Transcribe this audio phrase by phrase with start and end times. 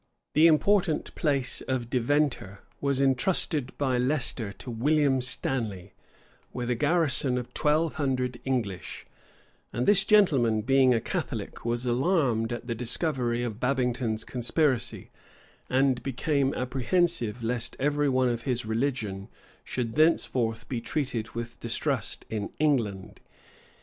[0.33, 5.93] The important place of Deventer was intrusted by Leicester to William Stanley,
[6.51, 9.05] with a garrison of twelve hundred English;
[9.71, 15.11] and this gentleman, being a Catholic, was alarmed at the discovery of Babington's conspiracy,
[15.69, 19.27] and became apprehensive lest every one of his religion
[19.63, 23.19] should thenceforth be treated with distrust in England.